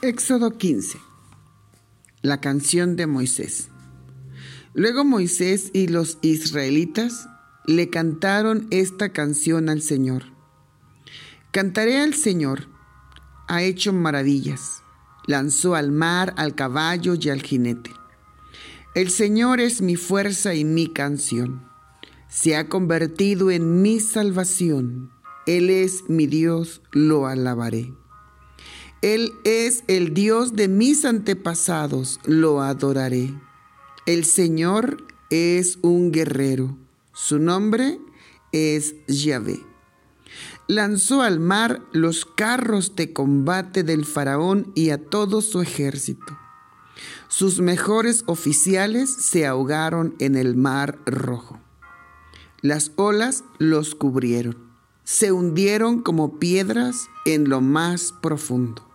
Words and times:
Éxodo 0.00 0.56
15. 0.56 0.96
La 2.22 2.40
canción 2.40 2.94
de 2.94 3.08
Moisés. 3.08 3.68
Luego 4.72 5.04
Moisés 5.04 5.70
y 5.72 5.88
los 5.88 6.18
israelitas 6.22 7.28
le 7.66 7.90
cantaron 7.90 8.68
esta 8.70 9.08
canción 9.08 9.68
al 9.68 9.82
Señor. 9.82 10.22
Cantaré 11.50 11.98
al 11.98 12.14
Señor, 12.14 12.68
ha 13.48 13.64
hecho 13.64 13.92
maravillas, 13.92 14.84
lanzó 15.26 15.74
al 15.74 15.90
mar, 15.90 16.32
al 16.36 16.54
caballo 16.54 17.14
y 17.20 17.30
al 17.30 17.42
jinete. 17.42 17.90
El 18.94 19.10
Señor 19.10 19.58
es 19.58 19.82
mi 19.82 19.96
fuerza 19.96 20.54
y 20.54 20.64
mi 20.64 20.92
canción, 20.92 21.68
se 22.28 22.54
ha 22.54 22.68
convertido 22.68 23.50
en 23.50 23.82
mi 23.82 23.98
salvación, 23.98 25.10
Él 25.46 25.70
es 25.70 26.04
mi 26.08 26.28
Dios, 26.28 26.82
lo 26.92 27.26
alabaré. 27.26 27.92
Él 29.00 29.32
es 29.44 29.84
el 29.86 30.12
Dios 30.12 30.56
de 30.56 30.66
mis 30.66 31.04
antepasados, 31.04 32.18
lo 32.24 32.62
adoraré. 32.62 33.32
El 34.06 34.24
Señor 34.24 35.04
es 35.30 35.78
un 35.82 36.10
guerrero, 36.10 36.76
su 37.12 37.38
nombre 37.38 38.00
es 38.50 38.96
Yahvé. 39.06 39.60
Lanzó 40.66 41.22
al 41.22 41.38
mar 41.38 41.80
los 41.92 42.24
carros 42.24 42.96
de 42.96 43.12
combate 43.12 43.84
del 43.84 44.04
faraón 44.04 44.72
y 44.74 44.90
a 44.90 44.98
todo 44.98 45.42
su 45.42 45.62
ejército. 45.62 46.36
Sus 47.28 47.60
mejores 47.60 48.24
oficiales 48.26 49.14
se 49.14 49.46
ahogaron 49.46 50.16
en 50.18 50.34
el 50.34 50.56
mar 50.56 50.98
rojo. 51.06 51.60
Las 52.62 52.90
olas 52.96 53.44
los 53.58 53.94
cubrieron, 53.94 54.58
se 55.04 55.30
hundieron 55.30 56.02
como 56.02 56.40
piedras 56.40 57.08
en 57.24 57.48
lo 57.48 57.60
más 57.60 58.12
profundo. 58.20 58.87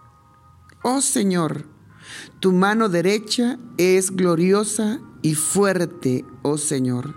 Oh 0.86 1.00
Señor, 1.00 1.66
tu 2.42 2.52
mano 2.52 2.90
derecha 2.90 3.58
es 3.78 4.12
gloriosa 4.12 5.00
y 5.22 5.34
fuerte, 5.34 6.26
oh 6.42 6.58
Señor. 6.58 7.16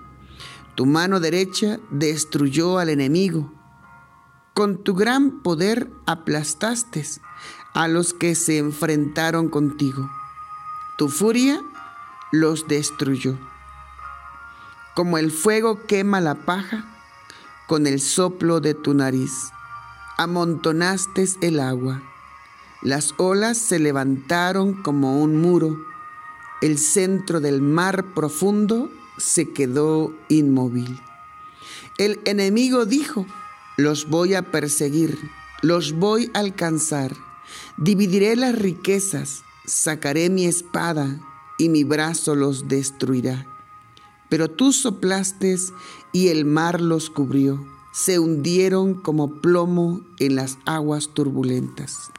Tu 0.76 0.86
mano 0.86 1.18
derecha 1.18 1.80
destruyó 1.90 2.78
al 2.78 2.90
enemigo. 2.90 3.52
Con 4.54 4.84
tu 4.84 4.94
gran 4.94 5.42
poder 5.42 5.90
aplastaste 6.06 7.04
a 7.74 7.88
los 7.88 8.14
que 8.14 8.36
se 8.36 8.58
enfrentaron 8.58 9.48
contigo. 9.48 10.08
Tu 10.96 11.08
furia 11.08 11.60
los 12.30 12.68
destruyó. 12.68 13.36
Como 14.94 15.18
el 15.18 15.32
fuego 15.32 15.86
quema 15.88 16.20
la 16.20 16.36
paja, 16.36 16.84
con 17.66 17.88
el 17.88 18.00
soplo 18.00 18.60
de 18.60 18.74
tu 18.74 18.94
nariz, 18.94 19.50
amontonaste 20.18 21.26
el 21.40 21.58
agua 21.58 22.00
las 22.82 23.14
olas 23.16 23.58
se 23.58 23.78
levantaron 23.78 24.74
como 24.82 25.22
un 25.22 25.40
muro. 25.40 25.76
El 26.60 26.78
centro 26.78 27.40
del 27.40 27.60
mar 27.60 28.14
profundo 28.14 28.90
se 29.18 29.52
quedó 29.52 30.14
inmóvil. 30.28 31.00
El 31.98 32.20
enemigo 32.24 32.84
dijo, 32.84 33.26
los 33.76 34.08
voy 34.08 34.34
a 34.34 34.50
perseguir, 34.50 35.18
los 35.62 35.92
voy 35.92 36.30
a 36.34 36.40
alcanzar, 36.40 37.16
dividiré 37.78 38.36
las 38.36 38.54
riquezas, 38.58 39.42
sacaré 39.64 40.28
mi 40.30 40.46
espada 40.46 41.20
y 41.58 41.68
mi 41.68 41.84
brazo 41.84 42.34
los 42.34 42.68
destruirá. 42.68 43.46
Pero 44.28 44.50
tú 44.50 44.72
soplaste 44.72 45.56
y 46.12 46.28
el 46.28 46.44
mar 46.44 46.80
los 46.80 47.10
cubrió, 47.10 47.64
se 47.92 48.18
hundieron 48.18 48.94
como 48.94 49.40
plomo 49.40 50.02
en 50.18 50.36
las 50.36 50.58
aguas 50.66 51.10
turbulentas. 51.14 52.10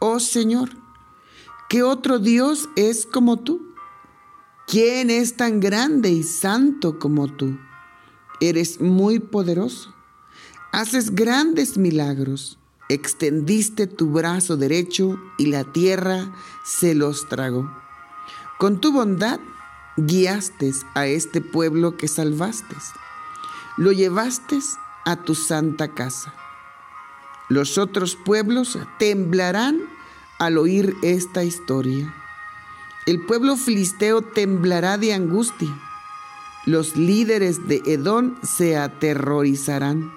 Oh 0.00 0.20
Señor, 0.20 0.70
¿qué 1.68 1.82
otro 1.82 2.20
Dios 2.20 2.68
es 2.76 3.04
como 3.04 3.38
tú? 3.38 3.74
¿Quién 4.68 5.10
es 5.10 5.36
tan 5.36 5.58
grande 5.58 6.10
y 6.10 6.22
santo 6.22 7.00
como 7.00 7.26
tú? 7.26 7.58
Eres 8.40 8.80
muy 8.80 9.18
poderoso. 9.18 9.92
Haces 10.70 11.16
grandes 11.16 11.76
milagros. 11.78 12.58
Extendiste 12.88 13.88
tu 13.88 14.10
brazo 14.10 14.56
derecho 14.56 15.18
y 15.36 15.46
la 15.46 15.64
tierra 15.64 16.32
se 16.64 16.94
los 16.94 17.28
tragó. 17.28 17.68
Con 18.58 18.80
tu 18.80 18.92
bondad 18.92 19.40
guiaste 19.96 20.72
a 20.94 21.08
este 21.08 21.40
pueblo 21.40 21.96
que 21.96 22.06
salvaste. 22.06 22.76
Lo 23.76 23.90
llevaste 23.90 24.60
a 25.04 25.16
tu 25.16 25.34
santa 25.34 25.88
casa. 25.88 26.32
Los 27.48 27.78
otros 27.78 28.14
pueblos 28.14 28.78
temblarán 28.98 29.80
al 30.38 30.58
oír 30.58 30.96
esta 31.02 31.44
historia. 31.44 32.14
El 33.06 33.20
pueblo 33.20 33.56
filisteo 33.56 34.22
temblará 34.22 34.98
de 34.98 35.12
angustia. 35.14 35.68
Los 36.66 36.96
líderes 36.96 37.66
de 37.66 37.82
Edom 37.86 38.36
se 38.42 38.76
aterrorizarán. 38.76 40.12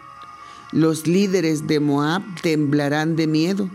Los 0.72 1.08
líderes 1.08 1.68
de 1.68 1.80
Moab 1.80 2.22
temblarán 2.42 3.16
de 3.16 3.28
miedo. 3.28 3.70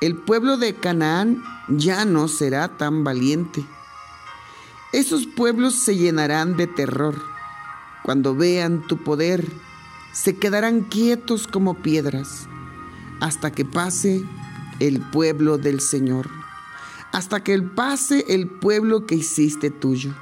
El 0.00 0.16
pueblo 0.16 0.56
de 0.56 0.74
Canaán 0.74 1.42
ya 1.68 2.04
no 2.04 2.28
será 2.28 2.76
tan 2.76 3.04
valiente. 3.04 3.64
Esos 4.92 5.26
pueblos 5.26 5.74
se 5.74 5.96
llenarán 5.96 6.56
de 6.56 6.66
terror. 6.66 7.20
Cuando 8.02 8.34
vean 8.34 8.86
tu 8.86 8.96
poder, 8.96 9.46
se 10.12 10.36
quedarán 10.36 10.82
quietos 10.82 11.46
como 11.46 11.74
piedras 11.74 12.48
hasta 13.20 13.52
que 13.52 13.64
pase 13.64 14.24
el 14.80 15.00
pueblo 15.00 15.58
del 15.58 15.80
Señor, 15.80 16.28
hasta 17.12 17.44
que 17.44 17.60
pase 17.62 18.24
el 18.28 18.48
pueblo 18.48 19.06
que 19.06 19.14
hiciste 19.14 19.70
tuyo. 19.70 20.12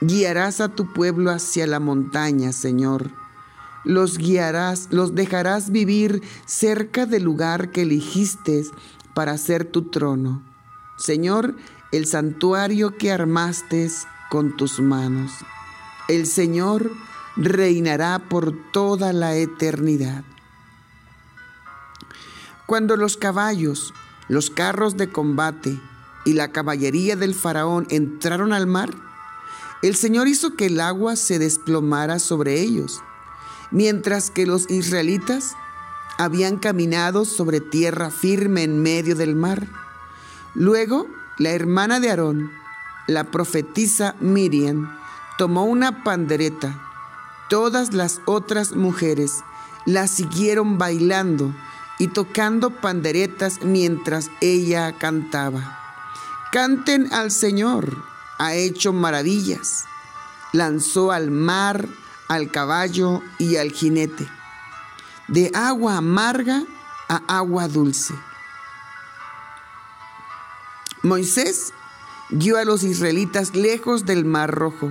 Guiarás 0.00 0.60
a 0.60 0.68
tu 0.68 0.92
pueblo 0.92 1.30
hacia 1.30 1.66
la 1.66 1.80
montaña, 1.80 2.52
Señor. 2.52 3.10
Los 3.84 4.18
guiarás, 4.18 4.88
los 4.90 5.14
dejarás 5.14 5.70
vivir 5.70 6.22
cerca 6.46 7.06
del 7.06 7.24
lugar 7.24 7.70
que 7.70 7.82
elegiste 7.82 8.64
para 9.14 9.36
ser 9.38 9.64
tu 9.64 9.90
trono. 9.90 10.42
Señor, 10.96 11.56
el 11.90 12.06
santuario 12.06 12.96
que 12.96 13.12
armaste 13.12 13.90
con 14.30 14.56
tus 14.56 14.80
manos. 14.80 15.32
El 16.08 16.26
Señor 16.26 16.90
reinará 17.36 18.18
por 18.28 18.54
toda 18.72 19.12
la 19.12 19.36
eternidad. 19.36 20.24
Cuando 22.66 22.96
los 22.96 23.16
caballos, 23.16 23.92
los 24.28 24.50
carros 24.50 24.96
de 24.96 25.10
combate 25.10 25.80
y 26.24 26.34
la 26.34 26.52
caballería 26.52 27.16
del 27.16 27.34
faraón 27.34 27.86
entraron 27.90 28.52
al 28.52 28.66
mar, 28.66 28.90
el 29.82 29.96
Señor 29.96 30.28
hizo 30.28 30.54
que 30.54 30.66
el 30.66 30.80
agua 30.80 31.16
se 31.16 31.40
desplomara 31.40 32.20
sobre 32.20 32.60
ellos, 32.60 33.02
mientras 33.72 34.30
que 34.30 34.46
los 34.46 34.70
israelitas 34.70 35.56
habían 36.18 36.56
caminado 36.56 37.24
sobre 37.24 37.60
tierra 37.60 38.10
firme 38.10 38.62
en 38.62 38.80
medio 38.80 39.16
del 39.16 39.34
mar. 39.34 39.66
Luego, 40.54 41.08
la 41.38 41.50
hermana 41.50 41.98
de 41.98 42.10
Aarón, 42.10 42.52
la 43.08 43.24
profetisa 43.24 44.14
Miriam, 44.20 44.96
tomó 45.36 45.64
una 45.64 46.04
pandereta. 46.04 46.80
Todas 47.48 47.92
las 47.92 48.20
otras 48.24 48.76
mujeres 48.76 49.40
la 49.84 50.06
siguieron 50.06 50.78
bailando 50.78 51.52
y 52.02 52.08
tocando 52.08 52.70
panderetas 52.70 53.60
mientras 53.62 54.28
ella 54.40 54.98
cantaba. 54.98 55.78
Canten 56.50 57.12
al 57.12 57.30
Señor, 57.30 57.96
ha 58.38 58.54
hecho 58.54 58.92
maravillas. 58.92 59.84
Lanzó 60.52 61.12
al 61.12 61.30
mar, 61.30 61.86
al 62.26 62.50
caballo 62.50 63.22
y 63.38 63.54
al 63.54 63.70
jinete, 63.70 64.26
de 65.28 65.52
agua 65.54 65.98
amarga 65.98 66.64
a 67.08 67.22
agua 67.28 67.68
dulce. 67.68 68.14
Moisés 71.04 71.72
guió 72.30 72.58
a 72.58 72.64
los 72.64 72.82
israelitas 72.82 73.54
lejos 73.54 74.06
del 74.06 74.24
mar 74.24 74.50
rojo, 74.50 74.90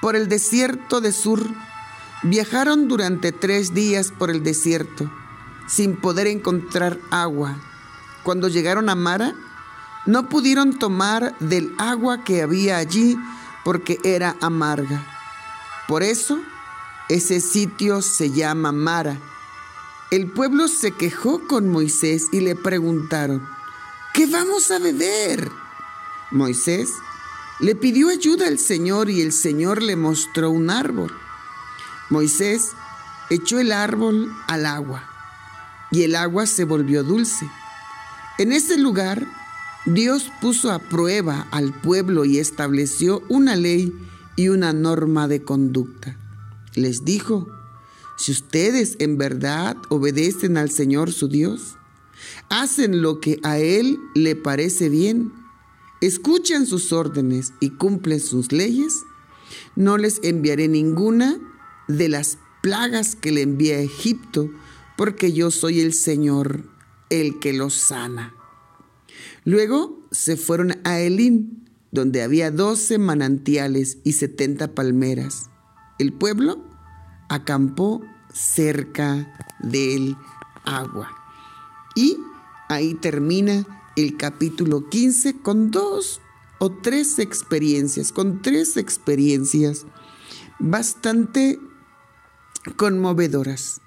por 0.00 0.16
el 0.16 0.30
desierto 0.30 1.02
de 1.02 1.12
Sur. 1.12 1.46
Viajaron 2.22 2.88
durante 2.88 3.32
tres 3.32 3.74
días 3.74 4.12
por 4.18 4.30
el 4.30 4.42
desierto 4.42 5.10
sin 5.68 5.96
poder 5.96 6.26
encontrar 6.26 6.98
agua. 7.10 7.56
Cuando 8.24 8.48
llegaron 8.48 8.88
a 8.88 8.94
Mara, 8.94 9.34
no 10.06 10.28
pudieron 10.28 10.78
tomar 10.78 11.38
del 11.38 11.74
agua 11.78 12.24
que 12.24 12.42
había 12.42 12.78
allí 12.78 13.16
porque 13.64 13.98
era 14.02 14.36
amarga. 14.40 15.06
Por 15.86 16.02
eso, 16.02 16.38
ese 17.08 17.40
sitio 17.40 18.02
se 18.02 18.30
llama 18.30 18.72
Mara. 18.72 19.18
El 20.10 20.30
pueblo 20.30 20.68
se 20.68 20.92
quejó 20.92 21.46
con 21.46 21.68
Moisés 21.68 22.28
y 22.32 22.40
le 22.40 22.56
preguntaron, 22.56 23.46
¿qué 24.14 24.26
vamos 24.26 24.70
a 24.70 24.78
beber? 24.78 25.50
Moisés 26.30 26.88
le 27.60 27.74
pidió 27.74 28.08
ayuda 28.08 28.46
al 28.46 28.58
Señor 28.58 29.10
y 29.10 29.20
el 29.20 29.32
Señor 29.32 29.82
le 29.82 29.96
mostró 29.96 30.50
un 30.50 30.70
árbol. 30.70 31.14
Moisés 32.08 32.72
echó 33.28 33.58
el 33.58 33.72
árbol 33.72 34.34
al 34.46 34.64
agua 34.64 35.07
y 35.90 36.02
el 36.02 36.16
agua 36.16 36.46
se 36.46 36.64
volvió 36.64 37.02
dulce. 37.02 37.48
En 38.38 38.52
ese 38.52 38.78
lugar, 38.78 39.26
Dios 39.86 40.30
puso 40.40 40.70
a 40.70 40.78
prueba 40.78 41.48
al 41.50 41.72
pueblo 41.72 42.24
y 42.24 42.38
estableció 42.38 43.22
una 43.28 43.56
ley 43.56 43.92
y 44.36 44.48
una 44.48 44.72
norma 44.72 45.28
de 45.28 45.42
conducta. 45.42 46.16
Les 46.74 47.04
dijo, 47.04 47.48
si 48.18 48.32
ustedes 48.32 48.96
en 48.98 49.16
verdad 49.16 49.76
obedecen 49.88 50.56
al 50.56 50.70
Señor 50.70 51.12
su 51.12 51.28
Dios, 51.28 51.76
hacen 52.48 53.02
lo 53.02 53.20
que 53.20 53.40
a 53.42 53.58
Él 53.58 53.98
le 54.14 54.36
parece 54.36 54.88
bien, 54.88 55.32
escuchan 56.00 56.66
sus 56.66 56.92
órdenes 56.92 57.52
y 57.60 57.70
cumplen 57.70 58.20
sus 58.20 58.52
leyes, 58.52 59.02
no 59.76 59.98
les 59.98 60.20
enviaré 60.22 60.68
ninguna 60.68 61.38
de 61.88 62.08
las 62.08 62.38
plagas 62.60 63.16
que 63.16 63.32
le 63.32 63.42
envié 63.42 63.76
a 63.76 63.80
Egipto, 63.80 64.50
porque 64.98 65.32
yo 65.32 65.52
soy 65.52 65.80
el 65.80 65.92
Señor, 65.92 66.64
el 67.08 67.38
que 67.38 67.52
los 67.52 67.74
sana. 67.74 68.34
Luego 69.44 70.02
se 70.10 70.36
fueron 70.36 70.80
a 70.82 70.98
Elín, 70.98 71.70
donde 71.92 72.20
había 72.20 72.50
doce 72.50 72.98
manantiales 72.98 73.98
y 74.02 74.14
setenta 74.14 74.74
palmeras. 74.74 75.50
El 76.00 76.12
pueblo 76.12 76.64
acampó 77.28 78.02
cerca 78.34 79.56
del 79.60 80.16
agua. 80.64 81.12
Y 81.94 82.18
ahí 82.68 82.94
termina 82.94 83.64
el 83.94 84.16
capítulo 84.16 84.88
15 84.88 85.38
con 85.42 85.70
dos 85.70 86.20
o 86.58 86.72
tres 86.72 87.20
experiencias, 87.20 88.10
con 88.10 88.42
tres 88.42 88.76
experiencias 88.76 89.86
bastante 90.58 91.60
conmovedoras. 92.74 93.80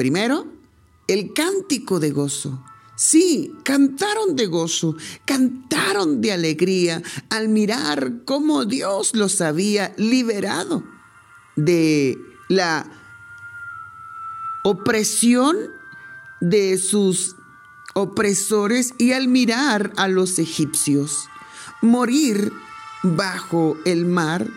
Primero, 0.00 0.46
el 1.08 1.34
cántico 1.34 2.00
de 2.00 2.10
gozo. 2.10 2.64
Sí, 2.96 3.52
cantaron 3.64 4.34
de 4.34 4.46
gozo, 4.46 4.96
cantaron 5.26 6.22
de 6.22 6.32
alegría 6.32 7.02
al 7.28 7.50
mirar 7.50 8.24
cómo 8.24 8.64
Dios 8.64 9.14
los 9.14 9.42
había 9.42 9.92
liberado 9.98 10.84
de 11.54 12.16
la 12.48 12.90
opresión 14.64 15.54
de 16.40 16.78
sus 16.78 17.36
opresores 17.92 18.94
y 18.96 19.12
al 19.12 19.28
mirar 19.28 19.92
a 19.98 20.08
los 20.08 20.38
egipcios 20.38 21.28
morir 21.82 22.54
bajo 23.02 23.76
el 23.84 24.06
mar 24.06 24.48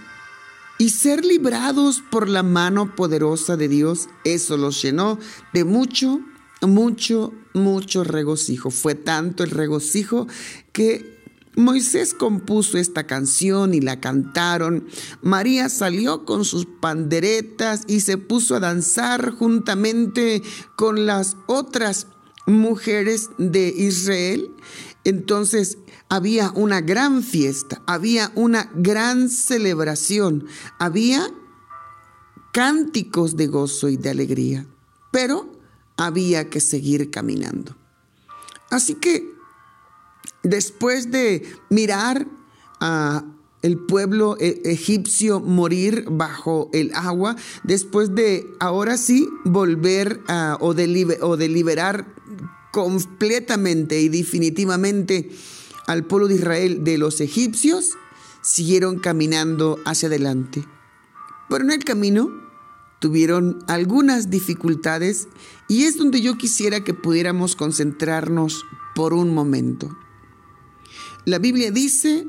y 0.84 0.90
ser 0.90 1.24
librados 1.24 2.04
por 2.12 2.28
la 2.28 2.44
mano 2.44 2.94
poderosa 2.94 3.56
de 3.56 3.70
Dios, 3.70 4.10
eso 4.26 4.58
los 4.58 4.82
llenó 4.82 5.18
de 5.54 5.64
mucho, 5.64 6.20
mucho, 6.62 7.32
mucho 7.54 8.04
regocijo. 8.04 8.70
Fue 8.70 8.94
tanto 8.94 9.46
el 9.46 9.52
regocijo 9.52 10.28
que 10.74 11.24
Moisés 11.56 12.14
compuso 12.14 12.78
esta 12.78 13.08
canción 13.08 13.74
y 13.74 13.80
la 13.80 14.02
cantaron. 14.02 14.86
María 15.22 15.70
salió 15.70 16.26
con 16.26 16.44
sus 16.44 16.66
panderetas 16.66 17.84
y 17.88 18.02
se 18.02 18.18
puso 18.18 18.58
a 18.58 18.60
danzar 18.60 19.32
juntamente 19.32 20.42
con 20.76 21.06
las 21.06 21.38
otras 21.48 22.08
mujeres 22.46 23.30
de 23.38 23.70
Israel. 23.70 24.52
Entonces 25.06 25.78
había 26.13 26.51
una 26.51 26.80
gran 26.80 27.24
fiesta, 27.24 27.81
había 27.88 28.31
una 28.36 28.69
gran 28.75 29.30
celebración, 29.30 30.45
había 30.77 31.27
cánticos 32.51 33.36
de 33.36 33.48
gozo 33.48 33.89
y 33.89 33.98
de 33.98 34.12
alegría, 34.12 34.68
pero 35.12 35.51
había 35.98 36.51
que 36.51 36.60
seguir 36.60 37.10
caminando. 37.10 37.75
Así 38.69 38.94
que 38.94 39.27
después 40.44 41.10
de 41.10 41.51
mirar 41.71 42.27
a 42.80 43.25
el 43.63 43.80
pueblo 43.80 44.38
e, 44.39 44.62
egipcio 44.65 45.39
morir 45.39 46.06
bajo 46.12 46.69
el 46.74 46.94
agua, 46.94 47.36
después 47.63 48.13
de 48.13 48.45
ahora 48.60 48.98
sí 48.98 49.27
volver 49.45 50.21
a, 50.27 50.60
o, 50.60 50.75
o 50.75 51.38
deliberar 51.38 52.06
completamente 52.71 54.00
y 54.00 54.10
definitivamente 54.10 55.31
al 55.88 56.06
pueblo 56.06 56.28
de 56.28 56.36
Israel 56.36 56.84
de 56.84 56.98
los 56.98 57.22
egipcios, 57.22 57.92
siguieron 58.42 59.00
caminando 59.00 59.80
hacia 59.86 60.08
adelante. 60.08 60.66
Pero 61.50 61.64
en 61.64 61.72
el 61.72 61.84
camino 61.84 62.32
tuvieron 63.00 63.64
algunas 63.68 64.30
dificultades 64.30 65.28
y 65.68 65.84
es 65.84 65.98
donde 65.98 66.22
yo 66.22 66.38
quisiera 66.38 66.84
que 66.84 66.94
pudiéramos 66.94 67.56
concentrarnos 67.56 68.66
por 68.96 69.14
un 69.14 69.34
momento. 69.34 69.98
La 71.26 71.40
Biblia 71.40 71.72
dice 71.72 72.28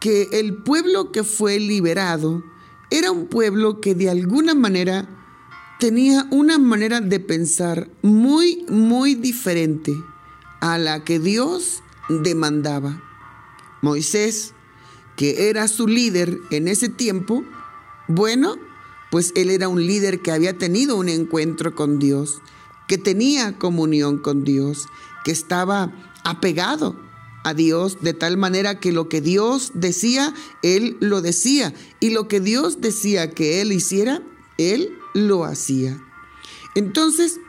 que 0.00 0.28
el 0.32 0.56
pueblo 0.56 1.12
que 1.12 1.24
fue 1.24 1.58
liberado 1.58 2.42
era 2.90 3.10
un 3.10 3.26
pueblo 3.26 3.80
que 3.80 3.94
de 3.94 4.10
alguna 4.10 4.54
manera 4.54 5.08
tenía 5.78 6.26
una 6.30 6.58
manera 6.58 7.00
de 7.00 7.20
pensar 7.20 7.90
muy, 8.02 8.64
muy 8.68 9.14
diferente 9.14 9.92
a 10.60 10.78
la 10.78 11.04
que 11.04 11.18
Dios 11.18 11.82
demandaba. 12.08 13.02
Moisés, 13.80 14.54
que 15.16 15.48
era 15.48 15.68
su 15.68 15.86
líder 15.86 16.38
en 16.50 16.68
ese 16.68 16.88
tiempo, 16.88 17.44
bueno, 18.08 18.56
pues 19.10 19.32
él 19.36 19.50
era 19.50 19.68
un 19.68 19.86
líder 19.86 20.20
que 20.20 20.32
había 20.32 20.56
tenido 20.56 20.96
un 20.96 21.08
encuentro 21.08 21.74
con 21.74 21.98
Dios, 21.98 22.40
que 22.88 22.98
tenía 22.98 23.58
comunión 23.58 24.18
con 24.18 24.44
Dios, 24.44 24.86
que 25.24 25.32
estaba 25.32 25.92
apegado 26.24 26.96
a 27.44 27.54
Dios 27.54 27.98
de 28.00 28.14
tal 28.14 28.36
manera 28.36 28.78
que 28.78 28.92
lo 28.92 29.08
que 29.08 29.20
Dios 29.20 29.72
decía, 29.74 30.32
él 30.62 30.96
lo 31.00 31.20
decía, 31.20 31.74
y 32.00 32.10
lo 32.10 32.28
que 32.28 32.40
Dios 32.40 32.80
decía 32.80 33.30
que 33.30 33.60
él 33.60 33.72
hiciera, 33.72 34.22
él 34.58 34.96
lo 35.14 35.44
hacía. 35.44 36.00
Entonces, 36.74 37.40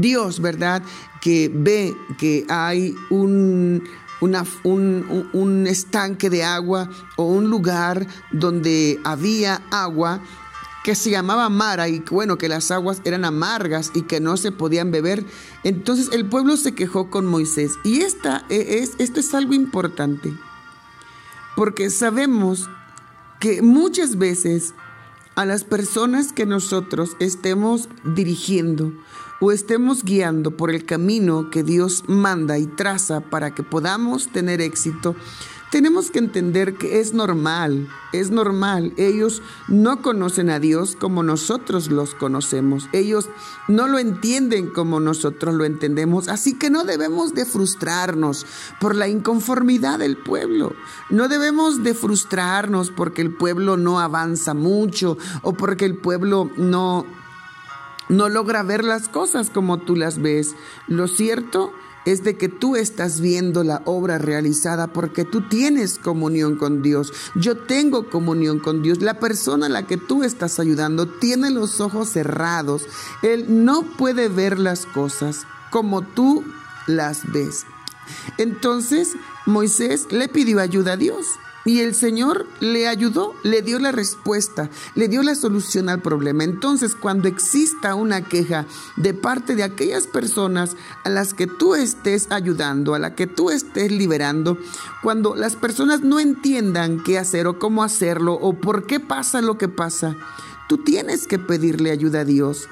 Dios, 0.00 0.40
¿verdad? 0.40 0.82
Que 1.20 1.50
ve 1.52 1.94
que 2.18 2.44
hay 2.48 2.94
un, 3.10 3.82
un, 4.20 5.66
estanque 5.66 6.30
de 6.30 6.44
agua 6.44 6.90
o 7.16 7.24
un 7.24 7.50
lugar 7.50 8.06
donde 8.32 8.98
había 9.04 9.62
agua 9.70 10.20
que 10.84 10.94
se 10.94 11.10
llamaba 11.10 11.48
Mara 11.48 11.88
y 11.88 11.98
bueno, 12.10 12.38
que 12.38 12.48
las 12.48 12.70
aguas 12.70 13.00
eran 13.04 13.24
amargas 13.24 13.90
y 13.94 14.02
que 14.02 14.20
no 14.20 14.36
se 14.36 14.52
podían 14.52 14.92
beber. 14.92 15.24
Entonces 15.64 16.10
el 16.12 16.28
pueblo 16.28 16.56
se 16.56 16.74
quejó 16.74 17.10
con 17.10 17.26
Moisés. 17.26 17.72
Y 17.82 18.02
esta 18.02 18.44
e, 18.48 18.78
es, 18.78 18.92
esto 18.98 19.18
es 19.18 19.34
algo 19.34 19.52
importante, 19.52 20.32
porque 21.56 21.90
sabemos 21.90 22.70
que 23.40 23.62
muchas 23.62 24.16
veces 24.16 24.74
a 25.36 25.44
las 25.44 25.64
personas 25.64 26.32
que 26.32 26.46
nosotros 26.46 27.10
estemos 27.20 27.88
dirigiendo 28.04 28.92
o 29.40 29.52
estemos 29.52 30.02
guiando 30.02 30.56
por 30.56 30.70
el 30.70 30.86
camino 30.86 31.50
que 31.50 31.62
Dios 31.62 32.04
manda 32.08 32.58
y 32.58 32.66
traza 32.66 33.20
para 33.20 33.54
que 33.54 33.62
podamos 33.62 34.28
tener 34.28 34.62
éxito, 34.62 35.14
tenemos 35.70 36.10
que 36.10 36.20
entender 36.20 36.74
que 36.74 37.00
es 37.00 37.12
normal, 37.12 37.88
es 38.12 38.30
normal. 38.30 38.92
Ellos 38.96 39.42
no 39.68 40.00
conocen 40.00 40.48
a 40.48 40.60
Dios 40.60 40.96
como 40.98 41.22
nosotros 41.22 41.90
los 41.90 42.14
conocemos. 42.14 42.88
Ellos 42.92 43.28
no 43.66 43.88
lo 43.88 43.98
entienden 43.98 44.68
como 44.68 45.00
nosotros 45.00 45.54
lo 45.54 45.64
entendemos. 45.64 46.28
Así 46.28 46.56
que 46.56 46.70
no 46.70 46.84
debemos 46.84 47.34
de 47.34 47.44
frustrarnos 47.44 48.46
por 48.80 48.94
la 48.94 49.08
inconformidad 49.08 49.98
del 49.98 50.16
pueblo. 50.16 50.72
No 51.10 51.28
debemos 51.28 51.82
de 51.82 51.94
frustrarnos 51.94 52.90
porque 52.90 53.22
el 53.22 53.34
pueblo 53.34 53.76
no 53.76 53.98
avanza 53.98 54.54
mucho 54.54 55.18
o 55.42 55.52
porque 55.54 55.84
el 55.84 55.96
pueblo 55.96 56.50
no 56.56 57.04
no 58.08 58.28
logra 58.28 58.62
ver 58.62 58.84
las 58.84 59.08
cosas 59.08 59.50
como 59.50 59.78
tú 59.78 59.96
las 59.96 60.22
ves. 60.22 60.54
Lo 60.86 61.08
cierto 61.08 61.72
es 62.06 62.22
de 62.24 62.38
que 62.38 62.48
tú 62.48 62.76
estás 62.76 63.20
viendo 63.20 63.64
la 63.64 63.82
obra 63.84 64.16
realizada 64.16 64.86
porque 64.86 65.24
tú 65.24 65.48
tienes 65.48 65.98
comunión 65.98 66.56
con 66.56 66.80
Dios. 66.80 67.12
Yo 67.34 67.56
tengo 67.56 68.08
comunión 68.08 68.60
con 68.60 68.82
Dios. 68.82 69.02
La 69.02 69.18
persona 69.18 69.66
a 69.66 69.68
la 69.68 69.86
que 69.86 69.96
tú 69.96 70.22
estás 70.22 70.58
ayudando 70.58 71.06
tiene 71.06 71.50
los 71.50 71.80
ojos 71.80 72.08
cerrados. 72.08 72.86
Él 73.22 73.64
no 73.64 73.82
puede 73.82 74.28
ver 74.28 74.58
las 74.58 74.86
cosas 74.86 75.46
como 75.70 76.02
tú 76.02 76.44
las 76.86 77.30
ves. 77.32 77.66
Entonces 78.38 79.14
Moisés 79.44 80.06
le 80.10 80.28
pidió 80.28 80.60
ayuda 80.60 80.92
a 80.92 80.96
Dios. 80.96 81.26
Y 81.66 81.80
el 81.80 81.96
Señor 81.96 82.46
le 82.60 82.86
ayudó, 82.86 83.34
le 83.42 83.60
dio 83.60 83.80
la 83.80 83.90
respuesta, 83.90 84.70
le 84.94 85.08
dio 85.08 85.24
la 85.24 85.34
solución 85.34 85.88
al 85.88 86.00
problema. 86.00 86.44
Entonces, 86.44 86.94
cuando 86.94 87.26
exista 87.26 87.96
una 87.96 88.22
queja 88.22 88.66
de 88.96 89.14
parte 89.14 89.56
de 89.56 89.64
aquellas 89.64 90.06
personas 90.06 90.76
a 91.02 91.08
las 91.08 91.34
que 91.34 91.48
tú 91.48 91.74
estés 91.74 92.28
ayudando, 92.30 92.94
a 92.94 93.00
la 93.00 93.16
que 93.16 93.26
tú 93.26 93.50
estés 93.50 93.90
liberando, 93.90 94.58
cuando 95.02 95.34
las 95.34 95.56
personas 95.56 96.02
no 96.02 96.20
entiendan 96.20 97.02
qué 97.02 97.18
hacer 97.18 97.48
o 97.48 97.58
cómo 97.58 97.82
hacerlo 97.82 98.34
o 98.34 98.52
por 98.52 98.86
qué 98.86 99.00
pasa 99.00 99.42
lo 99.42 99.58
que 99.58 99.66
pasa, 99.66 100.14
tú 100.68 100.78
tienes 100.78 101.26
que 101.26 101.40
pedirle 101.40 101.90
ayuda 101.90 102.20
a 102.20 102.24
Dios. 102.24 102.68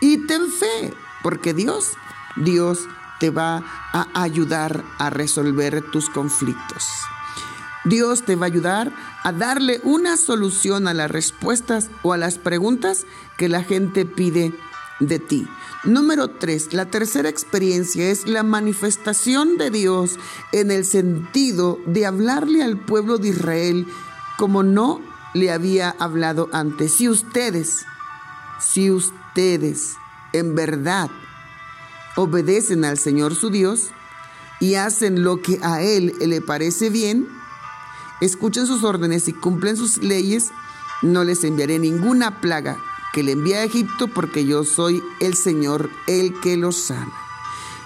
Y 0.00 0.24
ten 0.28 0.52
fe, 0.52 0.94
porque 1.24 1.52
Dios, 1.52 1.94
Dios 2.36 2.86
te 3.18 3.30
va 3.30 3.64
a 3.92 4.06
ayudar 4.14 4.84
a 4.98 5.10
resolver 5.10 5.82
tus 5.90 6.08
conflictos. 6.08 6.84
Dios 7.86 8.24
te 8.24 8.34
va 8.34 8.46
a 8.46 8.48
ayudar 8.48 8.92
a 9.22 9.32
darle 9.32 9.80
una 9.84 10.16
solución 10.16 10.88
a 10.88 10.94
las 10.94 11.10
respuestas 11.10 11.88
o 12.02 12.12
a 12.12 12.18
las 12.18 12.38
preguntas 12.38 13.06
que 13.38 13.48
la 13.48 13.62
gente 13.62 14.04
pide 14.04 14.52
de 14.98 15.18
ti. 15.20 15.46
Número 15.84 16.28
tres, 16.28 16.72
la 16.72 16.86
tercera 16.86 17.28
experiencia 17.28 18.10
es 18.10 18.26
la 18.26 18.42
manifestación 18.42 19.56
de 19.56 19.70
Dios 19.70 20.18
en 20.50 20.72
el 20.72 20.84
sentido 20.84 21.78
de 21.86 22.06
hablarle 22.06 22.64
al 22.64 22.76
pueblo 22.76 23.18
de 23.18 23.28
Israel 23.28 23.86
como 24.36 24.64
no 24.64 25.00
le 25.32 25.52
había 25.52 25.90
hablado 26.00 26.48
antes. 26.52 26.92
Si 26.92 27.08
ustedes, 27.08 27.84
si 28.58 28.90
ustedes 28.90 29.94
en 30.32 30.56
verdad 30.56 31.08
obedecen 32.16 32.84
al 32.84 32.98
Señor 32.98 33.36
su 33.36 33.50
Dios 33.50 33.90
y 34.58 34.74
hacen 34.74 35.22
lo 35.22 35.40
que 35.40 35.60
a 35.62 35.82
Él 35.82 36.14
le 36.18 36.40
parece 36.40 36.90
bien, 36.90 37.28
escuchen 38.20 38.66
sus 38.66 38.84
órdenes 38.84 39.28
y 39.28 39.32
cumplen 39.32 39.76
sus 39.76 39.98
leyes, 39.98 40.50
no 41.02 41.24
les 41.24 41.44
enviaré 41.44 41.78
ninguna 41.78 42.40
plaga 42.40 42.78
que 43.12 43.22
le 43.22 43.32
envíe 43.32 43.54
a 43.54 43.64
Egipto 43.64 44.08
porque 44.08 44.44
yo 44.44 44.64
soy 44.64 45.02
el 45.20 45.34
Señor, 45.34 45.90
el 46.06 46.38
que 46.40 46.56
los 46.56 46.76
sana. 46.76 47.12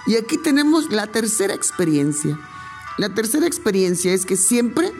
Y 0.05 0.15
aquí 0.15 0.37
tenemos 0.37 0.91
la 0.91 1.07
tercera 1.07 1.53
experiencia. 1.53 2.39
La 2.97 3.13
tercera 3.13 3.47
experiencia 3.47 4.13
es 4.13 4.25
que 4.25 4.35
siempre 4.35 4.93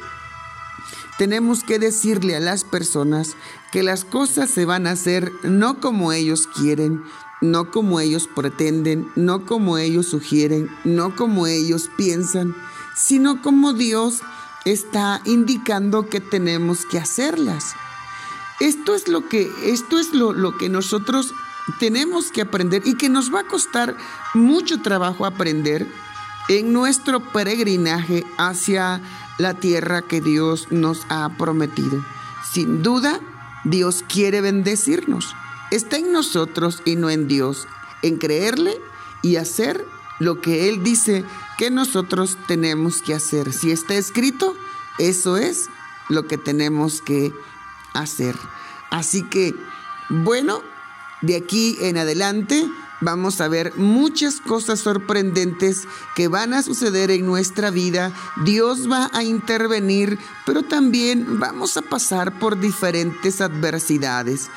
tenemos 1.18 1.64
que 1.64 1.80
decirle 1.80 2.36
a 2.36 2.40
las 2.40 2.64
personas 2.64 3.36
que 3.72 3.84
las 3.84 4.06
cosas 4.06 4.50
se 4.50 4.66
van 4.66 4.88
a 4.88 4.92
hacer 4.92 5.32
no 5.44 5.80
como 5.80 6.14
ellos 6.14 6.48
quieren, 6.48 7.04
no 7.42 7.72
como 7.72 8.00
ellos 8.00 8.30
pretenden, 8.34 9.12
no 9.16 9.46
como 9.46 9.78
ellos 9.78 10.08
sugieren, 10.08 10.70
no 10.84 11.16
como 11.16 11.48
ellos 11.48 11.90
piensan, 11.98 12.56
sino 12.96 13.42
como 13.42 13.74
Dios 13.74 14.22
está 14.66 15.22
indicando 15.26 16.08
que 16.08 16.20
tenemos 16.20 16.86
que 16.86 17.00
hacerlas. 17.00 17.74
Esto 18.60 18.94
es 18.94 19.08
lo 19.08 19.28
que, 19.28 19.52
esto 19.64 20.00
es 20.00 20.14
lo, 20.14 20.34
lo 20.34 20.58
que 20.58 20.70
nosotros 20.70 21.34
tenemos 21.80 22.32
que 22.32 22.42
aprender 22.42 22.84
y 22.86 22.96
que 22.96 23.10
nos 23.10 23.34
va 23.34 23.42
a 23.42 23.48
costar 23.48 23.96
mucho 24.34 24.82
trabajo 24.82 25.26
aprender 25.26 25.88
en 26.48 26.74
nuestro 26.74 27.20
peregrinaje 27.32 28.24
hacia 28.38 29.02
la 29.38 29.54
tierra 29.54 30.02
que 30.02 30.22
Dios 30.22 30.68
nos 30.70 31.06
ha 31.10 31.30
prometido. 31.38 32.04
Sin 32.52 32.84
duda, 32.84 33.20
Dios 33.64 34.04
quiere 34.08 34.42
bendecirnos. 34.42 35.36
Está 35.72 35.98
en 35.98 36.12
nosotros 36.12 36.82
y 36.86 36.96
no 36.96 37.10
en 37.10 37.28
Dios, 37.28 37.68
en 38.02 38.18
creerle 38.18 38.80
y 39.22 39.38
hacer 39.38 39.86
lo 40.20 40.42
que 40.42 40.70
Él 40.70 40.84
dice 40.84 41.24
que 41.62 41.70
nosotros 41.70 42.40
tenemos 42.48 43.04
que 43.04 43.14
hacer. 43.14 43.54
Si 43.54 43.70
está 43.70 43.94
escrito, 43.94 44.58
eso 44.98 45.38
es 45.38 45.68
lo 46.10 46.26
que 46.26 46.40
tenemos 46.40 47.04
que 47.04 47.32
hacer. 47.94 48.36
Así 48.90 49.22
que, 49.22 49.54
bueno, 50.10 50.64
de 51.22 51.36
aquí 51.36 51.78
en 51.82 52.00
adelante 52.00 52.68
vamos 53.00 53.42
a 53.42 53.48
ver 53.48 53.76
muchas 53.78 54.42
cosas 54.42 54.80
sorprendentes 54.80 55.88
que 56.16 56.28
van 56.28 56.56
a 56.56 56.64
suceder 56.64 57.12
en 57.12 57.28
nuestra 57.28 57.70
vida. 57.70 58.12
Dios 58.44 58.90
va 58.90 59.12
a 59.14 59.24
intervenir, 59.24 60.18
pero 60.48 60.64
también 60.64 61.40
vamos 61.40 61.78
a 61.78 61.84
pasar 61.84 62.40
por 62.40 62.60
diferentes 62.60 63.40
adversidades. 63.40 64.50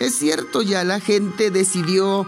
Es 0.00 0.18
cierto, 0.18 0.62
ya 0.62 0.82
la 0.82 0.98
gente 0.98 1.52
decidió 1.52 2.26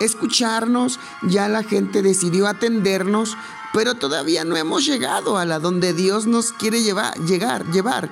escucharnos, 0.00 1.00
ya 1.22 1.48
la 1.48 1.62
gente 1.62 2.02
decidió 2.02 2.46
atendernos, 2.46 3.36
pero 3.72 3.94
todavía 3.94 4.44
no 4.44 4.56
hemos 4.56 4.84
llegado 4.86 5.38
a 5.38 5.44
la 5.44 5.58
donde 5.58 5.92
Dios 5.92 6.26
nos 6.26 6.52
quiere 6.52 6.82
llevar, 6.82 7.14
llegar, 7.18 7.66
llevar. 7.70 8.10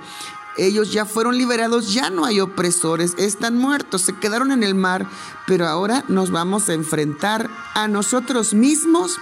Ellos 0.58 0.90
ya 0.90 1.04
fueron 1.04 1.36
liberados, 1.36 1.92
ya 1.92 2.08
no 2.08 2.24
hay 2.24 2.40
opresores, 2.40 3.14
están 3.18 3.58
muertos, 3.58 4.02
se 4.02 4.14
quedaron 4.14 4.52
en 4.52 4.62
el 4.62 4.74
mar, 4.74 5.06
pero 5.46 5.66
ahora 5.66 6.04
nos 6.08 6.30
vamos 6.30 6.68
a 6.68 6.74
enfrentar 6.74 7.50
a 7.74 7.88
nosotros 7.88 8.54
mismos 8.54 9.18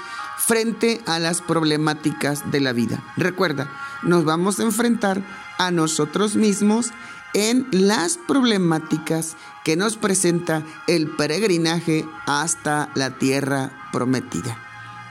frente 0.46 1.00
a 1.06 1.18
las 1.18 1.40
problemáticas 1.40 2.50
de 2.50 2.60
la 2.60 2.72
vida. 2.72 3.02
Recuerda, 3.16 3.70
nos 4.02 4.24
vamos 4.24 4.60
a 4.60 4.64
enfrentar 4.64 5.22
a 5.58 5.70
nosotros 5.70 6.36
mismos 6.36 6.90
en 7.32 7.66
las 7.72 8.18
problemáticas 8.18 9.36
que 9.64 9.76
nos 9.76 9.96
presenta 9.96 10.62
el 10.86 11.08
peregrinaje 11.08 12.06
hasta 12.26 12.90
la 12.94 13.18
tierra 13.18 13.88
prometida. 13.90 14.58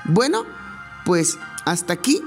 Bueno, 0.06 0.46
pues 1.06 1.38
hasta 1.66 1.94
aquí 1.94 2.24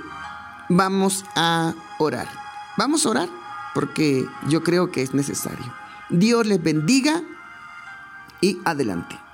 vamos 0.69 1.25
a 1.37 1.75
orar. 1.99 2.29
Vamos 2.77 3.07
a 3.07 3.11
orar 3.11 3.29
porque 3.75 4.27
yo 4.49 4.63
creo 4.63 4.91
que 4.91 5.03
es 5.03 5.15
necesario. 5.15 5.73
Dios 6.11 6.47
les 6.47 6.63
bendiga 6.63 7.23
y 8.41 8.59
adelante. 8.65 9.26